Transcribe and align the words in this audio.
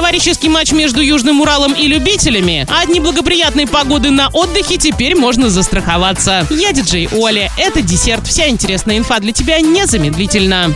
Товарищеский 0.00 0.48
матч 0.48 0.72
между 0.72 1.02
Южным 1.02 1.42
Уралом 1.42 1.74
и 1.74 1.86
любителями. 1.86 2.66
А 2.70 2.84
от 2.84 2.88
неблагоприятной 2.88 3.66
погоды 3.66 4.10
на 4.10 4.28
отдыхе 4.28 4.78
теперь 4.78 5.14
можно 5.14 5.50
застраховаться. 5.50 6.46
Я 6.48 6.72
диджей 6.72 7.06
Оля. 7.12 7.52
Это 7.58 7.82
десерт. 7.82 8.26
Вся 8.26 8.48
интересная 8.48 8.96
инфа 8.96 9.20
для 9.20 9.32
тебя 9.32 9.60
незамедлительно. 9.60 10.74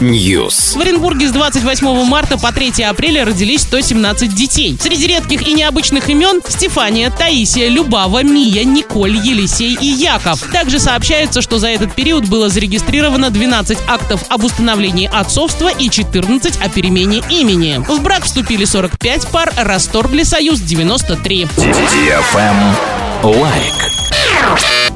News. 0.00 0.76
В 0.76 0.80
Оренбурге 0.80 1.28
с 1.28 1.30
28 1.30 2.04
марта 2.04 2.36
по 2.36 2.50
3 2.50 2.82
апреля 2.82 3.24
родились 3.24 3.60
117 3.60 4.34
детей. 4.34 4.76
Среди 4.82 5.06
редких 5.06 5.46
и 5.46 5.52
необычных 5.52 6.08
имен 6.10 6.42
Стефания, 6.48 7.08
Таисия, 7.10 7.68
Любава, 7.68 8.24
Мия, 8.24 8.64
Николь, 8.64 9.16
Елисей 9.16 9.78
и 9.80 9.86
Яков. 9.86 10.42
Также 10.50 10.80
сообщается, 10.80 11.40
что 11.40 11.60
за 11.60 11.68
этот 11.68 11.94
период 11.94 12.26
было 12.26 12.48
зарегистрировано 12.48 13.30
12 13.30 13.78
актов 13.86 14.24
об 14.28 14.42
установлении 14.42 15.08
отцовства 15.12 15.68
и 15.68 15.88
14 15.88 16.56
о 16.56 16.68
перемене 16.68 17.11
имени. 17.28 17.84
В 17.88 18.00
брак 18.00 18.24
вступили 18.24 18.64
45 18.64 19.28
пар, 19.28 19.52
расторгли 19.56 20.22
союз 20.22 20.60
93. 20.60 21.48
Лайк. 23.22 23.92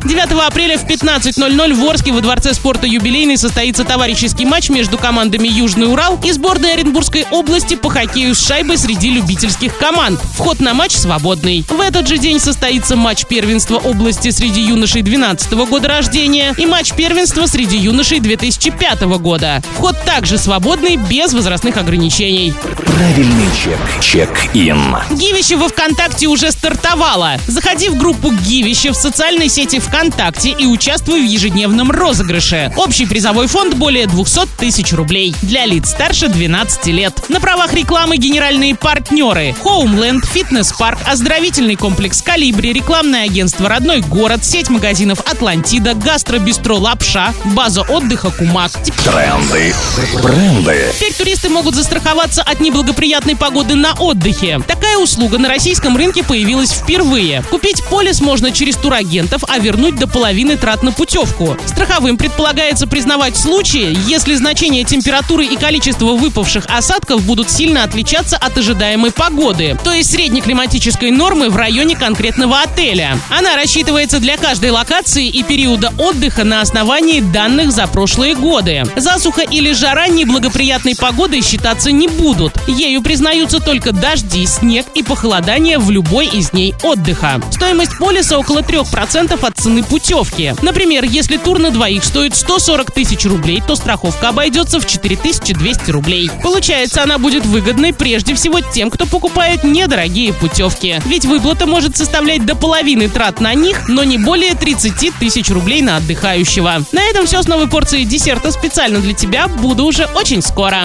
9 0.06 0.46
апреля 0.46 0.78
в 0.78 0.84
15.00 0.84 1.74
в 1.74 1.84
Орске 1.84 2.12
во 2.12 2.20
Дворце 2.20 2.54
спорта 2.54 2.86
«Юбилейный» 2.86 3.36
состоится 3.36 3.84
товарищеский 3.84 4.44
матч 4.44 4.70
между 4.70 4.98
командами 4.98 5.48
«Южный 5.48 5.90
Урал» 5.90 6.20
и 6.22 6.30
сборной 6.30 6.74
Оренбургской 6.74 7.26
области 7.32 7.74
по 7.74 7.90
хоккею 7.90 8.36
с 8.36 8.46
шайбой 8.46 8.78
среди 8.78 9.10
любительских 9.10 9.76
команд. 9.78 10.20
Вход 10.34 10.60
на 10.60 10.74
матч 10.74 10.92
свободный. 10.92 11.64
В 11.68 11.80
этот 11.80 12.06
же 12.06 12.18
день 12.18 12.38
состоится 12.38 12.94
матч 12.94 13.26
первенства 13.26 13.78
области 13.78 14.30
среди 14.30 14.60
юношей 14.60 15.02
12 15.02 15.52
года 15.68 15.88
рождения 15.88 16.54
и 16.56 16.66
матч 16.66 16.92
первенства 16.92 17.46
среди 17.46 17.76
юношей 17.76 18.20
2005 18.20 19.02
года. 19.18 19.60
Вход 19.74 20.00
также 20.04 20.38
свободный, 20.38 20.96
без 20.96 21.32
возрастных 21.32 21.78
ограничений. 21.78 22.54
Правильный 22.76 23.48
чек. 23.60 23.80
Чек-ин. 24.00 24.96
Гивище 25.10 25.56
во 25.56 25.68
ВКонтакте 25.68 26.28
уже 26.28 26.52
стартовало. 26.52 27.38
Заходи 27.48 27.88
в 27.88 27.98
группу 27.98 28.30
Гивище 28.30 28.92
в 28.92 28.94
социальной 28.94 29.48
сети 29.48 29.80
ВКонтакте 29.80 29.95
и 30.58 30.66
участвуй 30.66 31.22
в 31.22 31.24
ежедневном 31.24 31.90
розыгрыше. 31.90 32.70
Общий 32.76 33.06
призовой 33.06 33.46
фонд 33.46 33.74
более 33.74 34.06
200 34.06 34.46
тысяч 34.58 34.92
рублей. 34.92 35.34
Для 35.40 35.64
лиц 35.64 35.88
старше 35.88 36.28
12 36.28 36.86
лет. 36.88 37.30
На 37.30 37.40
правах 37.40 37.72
рекламы 37.72 38.18
генеральные 38.18 38.74
партнеры. 38.74 39.54
Homeland, 39.64 40.26
фитнес-парк, 40.26 40.98
оздоровительный 41.06 41.76
комплекс 41.76 42.20
Калибри, 42.20 42.74
рекламное 42.74 43.24
агентство 43.24 43.70
«Родной 43.70 44.02
город», 44.02 44.44
сеть 44.44 44.68
магазинов 44.68 45.20
«Атлантида», 45.20 45.94
гастробистро 45.94 46.74
«Лапша», 46.74 47.32
база 47.46 47.80
отдыха 47.80 48.30
«Кумак». 48.30 48.72
Тренды. 48.72 49.74
Бренды. 50.22 50.92
Теперь 50.94 51.14
туристы 51.14 51.48
могут 51.48 51.74
застраховаться 51.74 52.42
от 52.42 52.60
неблагоприятной 52.60 53.34
погоды 53.34 53.74
на 53.74 53.94
отдыхе. 53.94 54.60
Такая 54.66 54.98
услуга 54.98 55.38
на 55.38 55.48
российском 55.48 55.96
рынке 55.96 56.22
появилась 56.22 56.72
впервые. 56.72 57.42
Купить 57.50 57.82
полис 57.84 58.20
можно 58.20 58.52
через 58.52 58.76
турагентов, 58.76 59.42
а 59.48 59.58
вернуть 59.58 59.75
до 59.76 60.06
половины 60.06 60.56
трат 60.56 60.82
на 60.82 60.92
путевку. 60.92 61.56
Страховым 61.66 62.16
предполагается 62.16 62.86
признавать 62.86 63.36
случаи, 63.36 63.96
если 64.08 64.34
значение 64.34 64.84
температуры 64.84 65.44
и 65.44 65.56
количество 65.56 66.12
выпавших 66.12 66.64
осадков 66.66 67.22
будут 67.24 67.50
сильно 67.50 67.84
отличаться 67.84 68.36
от 68.36 68.56
ожидаемой 68.58 69.12
погоды, 69.12 69.78
то 69.84 69.92
есть 69.92 70.10
среднеклиматической 70.10 71.10
нормы 71.10 71.50
в 71.50 71.56
районе 71.56 71.96
конкретного 71.96 72.60
отеля. 72.62 73.18
Она 73.30 73.56
рассчитывается 73.56 74.18
для 74.18 74.36
каждой 74.36 74.70
локации 74.70 75.28
и 75.28 75.42
периода 75.42 75.92
отдыха 75.98 76.44
на 76.44 76.60
основании 76.60 77.20
данных 77.20 77.72
за 77.72 77.86
прошлые 77.86 78.34
годы. 78.34 78.84
Засуха 78.96 79.42
или 79.42 79.72
жара 79.72 80.08
неблагоприятной 80.08 80.96
погодой 80.96 81.42
считаться 81.42 81.92
не 81.92 82.08
будут. 82.08 82.54
Ею 82.66 83.02
признаются 83.02 83.60
только 83.60 83.92
дожди, 83.92 84.46
снег 84.46 84.86
и 84.94 85.02
похолодание 85.02 85.78
в 85.78 85.90
любой 85.90 86.26
из 86.26 86.50
дней 86.50 86.74
отдыха. 86.82 87.40
Стоимость 87.50 87.98
полиса 87.98 88.38
около 88.38 88.60
3% 88.60 89.46
от 89.46 89.58
цены 89.66 89.82
путевки. 89.82 90.54
Например, 90.62 91.02
если 91.02 91.38
тур 91.38 91.58
на 91.58 91.72
двоих 91.72 92.04
стоит 92.04 92.36
140 92.36 92.92
тысяч 92.92 93.24
рублей, 93.24 93.60
то 93.66 93.74
страховка 93.74 94.28
обойдется 94.28 94.78
в 94.78 94.86
4200 94.86 95.90
рублей. 95.90 96.30
Получается, 96.40 97.02
она 97.02 97.18
будет 97.18 97.44
выгодной 97.44 97.92
прежде 97.92 98.36
всего 98.36 98.60
тем, 98.60 98.92
кто 98.92 99.06
покупает 99.06 99.64
недорогие 99.64 100.32
путевки. 100.32 101.00
Ведь 101.06 101.24
выплата 101.24 101.66
может 101.66 101.96
составлять 101.96 102.46
до 102.46 102.54
половины 102.54 103.08
трат 103.08 103.40
на 103.40 103.54
них, 103.54 103.88
но 103.88 104.04
не 104.04 104.18
более 104.18 104.54
30 104.54 105.18
тысяч 105.18 105.50
рублей 105.50 105.82
на 105.82 105.96
отдыхающего. 105.96 106.84
На 106.92 107.02
этом 107.02 107.26
все 107.26 107.42
с 107.42 107.48
новой 107.48 107.66
порцией 107.66 108.04
десерта 108.04 108.52
специально 108.52 109.00
для 109.00 109.14
тебя. 109.14 109.48
Буду 109.48 109.84
уже 109.84 110.04
очень 110.14 110.42
скоро. 110.42 110.84